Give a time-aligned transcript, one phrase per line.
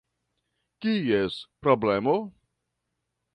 [0.81, 1.35] Kies
[1.67, 2.17] problemo?